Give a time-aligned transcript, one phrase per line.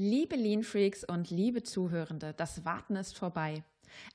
[0.00, 3.64] Liebe Lean Freaks und liebe Zuhörende, das Warten ist vorbei.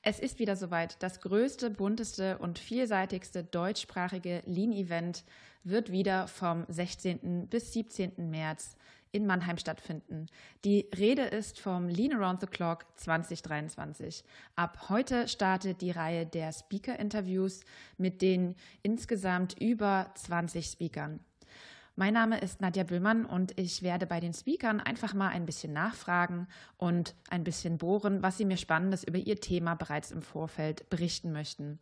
[0.00, 0.96] Es ist wieder soweit.
[1.02, 5.24] Das größte, bunteste und vielseitigste deutschsprachige Lean-Event
[5.62, 7.48] wird wieder vom 16.
[7.48, 8.30] bis 17.
[8.30, 8.78] März
[9.12, 10.28] in Mannheim stattfinden.
[10.64, 14.24] Die Rede ist vom Lean Around the Clock 2023.
[14.56, 17.60] Ab heute startet die Reihe der Speaker-Interviews
[17.98, 21.20] mit den insgesamt über 20 Speakern.
[21.96, 25.72] Mein Name ist Nadja Büllmann und ich werde bei den Speakern einfach mal ein bisschen
[25.72, 30.90] nachfragen und ein bisschen bohren, was sie mir Spannendes über ihr Thema bereits im Vorfeld
[30.90, 31.78] berichten möchten.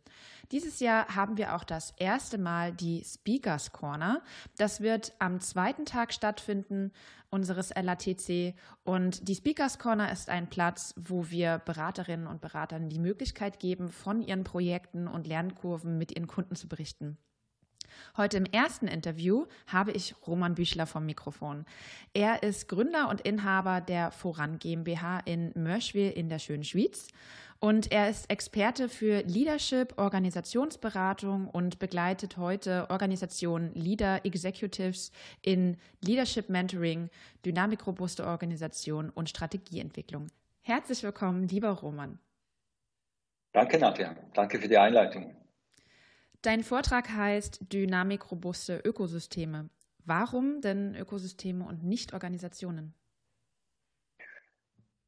[0.51, 4.21] Dieses Jahr haben wir auch das erste Mal die Speakers Corner.
[4.55, 6.91] Das wird am zweiten Tag stattfinden
[7.31, 8.53] unseres LATC
[8.83, 13.89] und die Speakers Corner ist ein Platz, wo wir Beraterinnen und Beratern die Möglichkeit geben,
[13.89, 17.17] von ihren Projekten und Lernkurven mit ihren Kunden zu berichten.
[18.17, 21.65] Heute im ersten Interview habe ich Roman Büchler vom Mikrofon.
[22.13, 27.07] Er ist Gründer und Inhaber der Voran GmbH in Mörschwil in der schönen Schweiz.
[27.63, 36.49] Und er ist Experte für Leadership, Organisationsberatung und begleitet heute Organisationen Leader Executives in Leadership
[36.49, 37.09] Mentoring,
[37.45, 40.27] dynamikrobuste Organisation und Strategieentwicklung.
[40.61, 42.19] Herzlich willkommen, lieber Roman.
[43.53, 44.15] Danke, Nadja.
[44.33, 45.33] Danke für die Einleitung.
[46.43, 49.69] Dein Vortrag heißt Dynamikrobuste Ökosysteme.
[50.03, 52.93] Warum denn Ökosysteme und nicht Organisationen?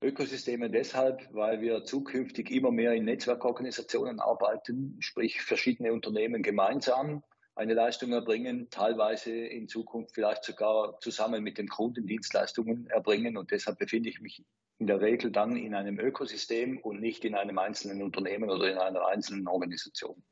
[0.01, 7.21] Ökosysteme deshalb, weil wir zukünftig immer mehr in Netzwerkorganisationen arbeiten, sprich verschiedene Unternehmen gemeinsam
[7.55, 13.35] eine Leistung erbringen, teilweise in Zukunft vielleicht sogar zusammen mit den Kunden Dienstleistungen erbringen.
[13.35, 14.45] Und deshalb befinde ich mich
[14.77, 18.77] in der Regel dann in einem Ökosystem und nicht in einem einzelnen Unternehmen oder in
[18.77, 20.23] einer einzelnen Organisation.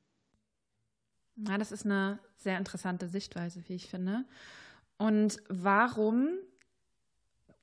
[1.35, 4.25] Ja, das ist eine sehr interessante Sichtweise, wie ich finde.
[4.97, 6.29] Und warum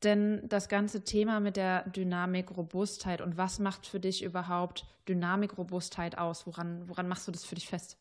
[0.02, 5.58] denn das ganze Thema mit der Dynamik, Robustheit und was macht für dich überhaupt Dynamik,
[5.58, 6.46] Robustheit aus?
[6.46, 7.98] Woran, woran machst du das für dich fest?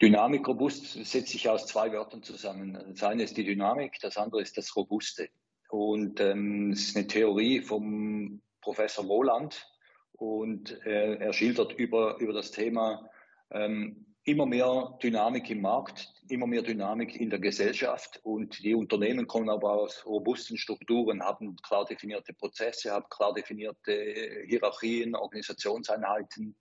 [0.00, 2.78] Dynamik, robust setzt sich aus zwei Wörtern zusammen.
[2.90, 5.30] Das eine ist die Dynamik, das andere ist das Robuste.
[5.70, 9.66] Und ähm, es ist eine Theorie vom Professor Wohland
[10.12, 13.08] und äh, er schildert über, über das Thema
[13.50, 19.28] ähm, immer mehr Dynamik im Markt, immer mehr Dynamik in der Gesellschaft und die Unternehmen
[19.28, 26.56] kommen aber aus robusten Strukturen, haben klar definierte Prozesse, haben klar definierte Hierarchien, Organisationseinheiten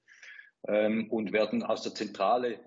[0.68, 2.60] ähm, und werden aus der Zentrale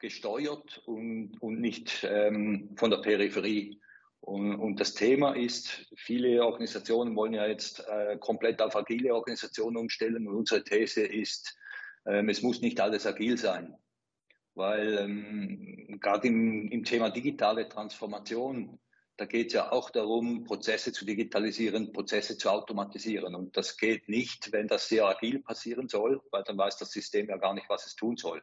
[0.00, 3.80] gesteuert und, und nicht ähm, von der Peripherie.
[4.20, 9.76] Und, und, das Thema ist, viele Organisationen wollen ja jetzt äh, komplett auf agile Organisationen
[9.76, 11.56] umstellen und unsere These ist,
[12.06, 13.76] ähm, es muss nicht alles agil sein,
[14.54, 18.78] weil ähm, gerade im, im Thema digitale Transformation,
[19.16, 23.34] da geht es ja auch darum, Prozesse zu digitalisieren, Prozesse zu automatisieren.
[23.34, 27.28] Und das geht nicht, wenn das sehr agil passieren soll, weil dann weiß das System
[27.28, 28.42] ja gar nicht, was es tun soll.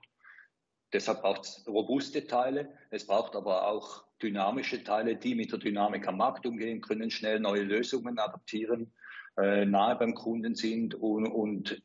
[0.94, 6.08] Deshalb braucht es robuste Teile, es braucht aber auch dynamische Teile, die mit der Dynamik
[6.08, 8.92] am Markt umgehen können, schnell neue Lösungen adaptieren,
[9.38, 11.82] äh, nahe beim Kunden sind und, und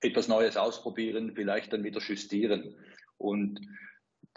[0.00, 2.76] etwas Neues ausprobieren, vielleicht dann wieder justieren.
[3.18, 3.60] Und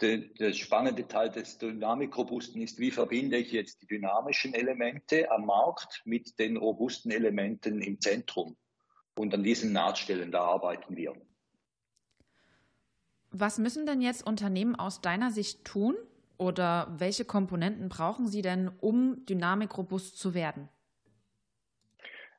[0.00, 6.02] der spannende Teil des Dynamikrobusten ist, wie verbinde ich jetzt die dynamischen Elemente am Markt
[6.04, 8.56] mit den robusten Elementen im Zentrum.
[9.14, 11.14] Und an diesen Nahtstellen, da arbeiten wir.
[13.30, 15.94] Was müssen denn jetzt Unternehmen aus deiner Sicht tun
[16.38, 20.68] oder welche Komponenten brauchen sie denn, um dynamikrobust zu werden?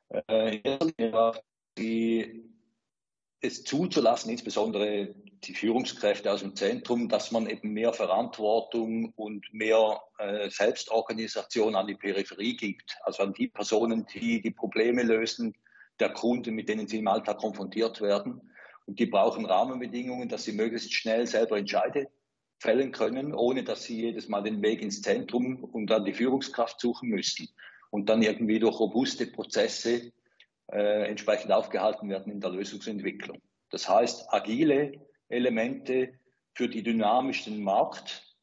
[0.08, 0.60] Äh,
[1.78, 2.52] die
[3.42, 5.14] es zuzulassen, insbesondere
[5.44, 11.88] die Führungskräfte aus dem Zentrum, dass man eben mehr Verantwortung und mehr äh, Selbstorganisation an
[11.88, 15.54] die Peripherie gibt, also an die Personen, die die Probleme lösen,
[15.98, 18.40] der Kunden, mit denen sie im Alltag konfrontiert werden.
[18.86, 22.08] Und die brauchen Rahmenbedingungen, dass sie möglichst schnell selber Entscheide
[22.60, 26.80] fällen können, ohne dass sie jedes Mal den Weg ins Zentrum und dann die Führungskraft
[26.80, 27.48] suchen müssen.
[27.90, 30.12] Und dann irgendwie durch robuste Prozesse
[30.72, 33.40] äh, entsprechend aufgehalten werden in der Lösungsentwicklung.
[33.70, 34.92] Das heißt, agile
[35.28, 36.14] Elemente
[36.54, 38.36] für die dynamischen Markt,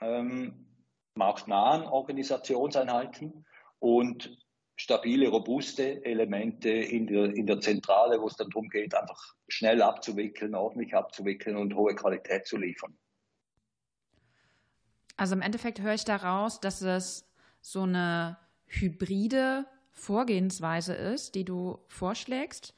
[0.00, 0.66] ähm,
[1.14, 3.44] marktnahen Organisationseinheiten
[3.78, 4.38] und
[4.76, 9.82] stabile, robuste Elemente in der, in der Zentrale, wo es dann darum geht, einfach schnell
[9.82, 12.96] abzuwickeln, ordentlich abzuwickeln und hohe Qualität zu liefern.
[15.16, 17.28] Also im Endeffekt höre ich daraus, dass es
[17.60, 22.74] so eine hybride Vorgehensweise ist, die du vorschlägst.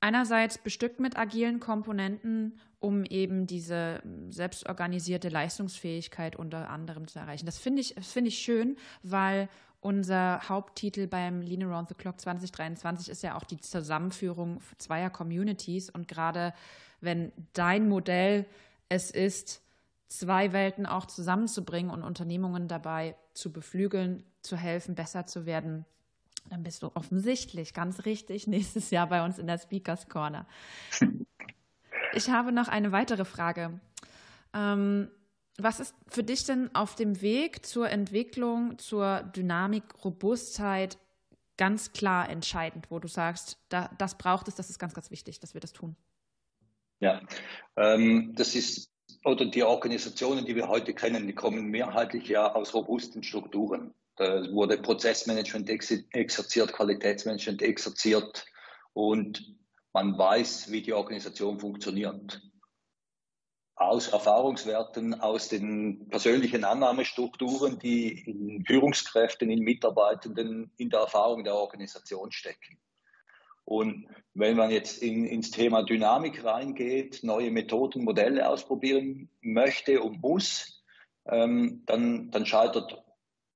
[0.00, 7.46] Einerseits bestückt mit agilen Komponenten, um eben diese selbstorganisierte Leistungsfähigkeit unter anderem zu erreichen.
[7.46, 9.48] Das finde ich, das finde ich schön, weil
[9.80, 15.90] unser Haupttitel beim Lean Around the Clock 2023 ist ja auch die Zusammenführung zweier Communities.
[15.90, 16.54] Und gerade
[17.00, 18.46] wenn dein Modell
[18.88, 19.62] es ist,
[20.08, 25.84] zwei Welten auch zusammenzubringen und Unternehmungen dabei zu beflügeln, zu helfen, besser zu werden,
[26.48, 30.46] dann bist du offensichtlich ganz richtig nächstes Jahr bei uns in der Speakers Corner.
[32.14, 33.80] Ich habe noch eine weitere Frage.
[34.52, 35.08] Ähm,
[35.58, 40.98] was ist für dich denn auf dem Weg zur Entwicklung, zur Dynamik, Robustheit
[41.56, 45.40] ganz klar entscheidend, wo du sagst, da, das braucht es, das ist ganz, ganz wichtig,
[45.40, 45.96] dass wir das tun?
[47.00, 47.20] Ja,
[47.76, 48.90] ähm, das ist,
[49.24, 53.94] oder die Organisationen, die wir heute kennen, die kommen mehrheitlich ja aus robusten Strukturen.
[54.16, 58.44] Da wurde Prozessmanagement exerziert, Qualitätsmanagement exerziert
[58.92, 59.56] und
[59.92, 62.40] man weiß, wie die Organisation funktioniert
[63.82, 71.54] aus Erfahrungswerten, aus den persönlichen Annahmestrukturen, die in Führungskräften, in Mitarbeitenden, in der Erfahrung der
[71.54, 72.78] Organisation stecken.
[73.64, 80.20] Und wenn man jetzt in, ins Thema Dynamik reingeht, neue Methoden, Modelle ausprobieren möchte und
[80.20, 80.84] muss,
[81.26, 83.04] ähm, dann, dann scheitert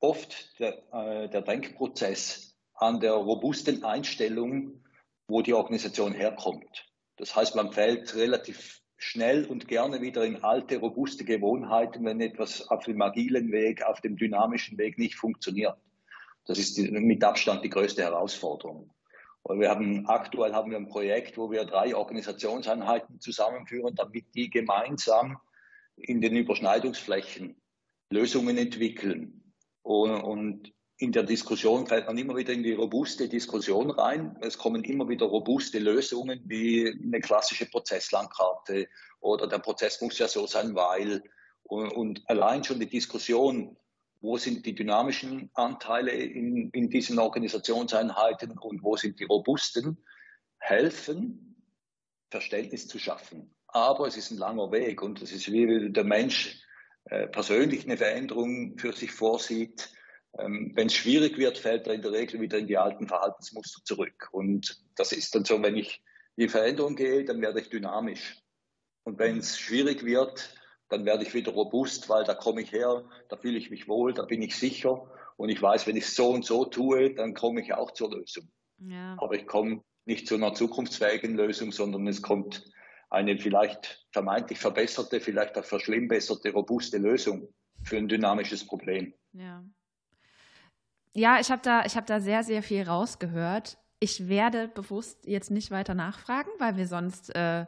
[0.00, 4.82] oft der, äh, der Denkprozess an der robusten Einstellung,
[5.28, 6.86] wo die Organisation herkommt.
[7.16, 12.68] Das heißt, man fällt relativ schnell und gerne wieder in alte, robuste Gewohnheiten, wenn etwas
[12.68, 15.76] auf dem agilen Weg, auf dem dynamischen Weg nicht funktioniert.
[16.46, 18.90] Das ist die, mit Abstand die größte Herausforderung.
[19.42, 24.50] Und wir haben, aktuell haben wir ein Projekt, wo wir drei Organisationseinheiten zusammenführen, damit die
[24.50, 25.38] gemeinsam
[25.96, 27.56] in den Überschneidungsflächen
[28.10, 29.35] Lösungen entwickeln.
[29.86, 34.34] Und, in der Diskussion fällt man immer wieder in die robuste Diskussion rein.
[34.40, 38.88] Es kommen immer wieder robuste Lösungen wie eine klassische Prozesslandkarte
[39.20, 41.22] oder der Prozess muss ja so sein, weil.
[41.64, 43.76] Und, und allein schon die Diskussion,
[44.22, 50.02] wo sind die dynamischen Anteile in, in diesen Organisationseinheiten und wo sind die robusten,
[50.58, 51.62] helfen,
[52.30, 53.54] Verständnis zu schaffen.
[53.66, 56.65] Aber es ist ein langer Weg und es ist wie der Mensch
[57.06, 59.90] äh, persönlich eine Veränderung für sich vorsieht
[60.38, 63.82] ähm, Wenn es schwierig wird, fällt er in der Regel wieder in die alten Verhaltensmuster
[63.84, 64.28] zurück.
[64.32, 66.02] Und das ist dann so, wenn ich
[66.36, 68.42] in die Veränderung gehe, dann werde ich dynamisch.
[69.04, 70.54] Und wenn es schwierig wird,
[70.88, 74.12] dann werde ich wieder robust, weil da komme ich her, da fühle ich mich wohl,
[74.12, 75.10] da bin ich sicher.
[75.36, 78.48] Und ich weiß, wenn ich so und so tue, dann komme ich auch zur Lösung.
[78.78, 79.16] Ja.
[79.18, 82.70] Aber ich komme nicht zu einer zukunftsfähigen Lösung, sondern es kommt
[83.10, 87.48] eine vielleicht vermeintlich verbesserte, vielleicht auch verschlimmbesserte, robuste Lösung
[87.82, 89.14] für ein dynamisches Problem.
[89.32, 89.62] Ja
[91.16, 93.78] ja, ich habe da, hab da sehr, sehr viel rausgehört.
[94.00, 97.64] Ich werde bewusst jetzt nicht weiter nachfragen, weil wir sonst äh,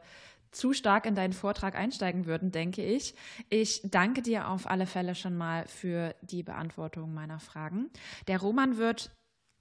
[0.50, 3.14] zu stark in deinen Vortrag einsteigen würden, denke ich.
[3.48, 7.90] Ich danke dir auf alle Fälle schon mal für die Beantwortung meiner Fragen.
[8.28, 9.10] Der Roman wird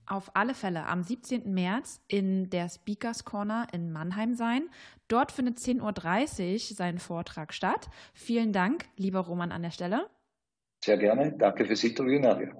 [0.08, 1.54] auf alle Fälle am 17.
[1.54, 4.70] März in der Speakers Corner in Mannheim sein.
[5.08, 7.90] Dort findet 10.30 Uhr sein Vortrag statt.
[8.14, 10.10] Vielen Dank, lieber Roman, an der Stelle.
[10.84, 11.34] Sehr gerne.
[11.38, 12.52] Danke fürs Interview, Nadia.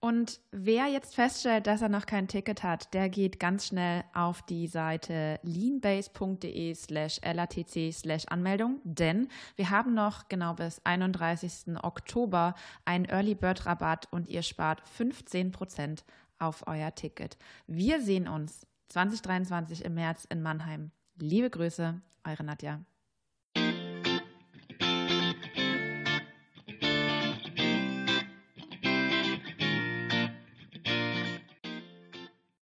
[0.00, 4.42] Und wer jetzt feststellt, dass er noch kein Ticket hat, der geht ganz schnell auf
[4.42, 9.26] die Seite leanbase.de slash latc slash Anmeldung, denn
[9.56, 11.76] wir haben noch genau bis 31.
[11.82, 16.04] Oktober einen Early Bird Rabatt und ihr spart 15 Prozent
[16.38, 17.36] auf euer Ticket.
[17.66, 20.90] Wir sehen uns 2023 im März in Mannheim.
[21.16, 22.80] Liebe Grüße, eure Nadja.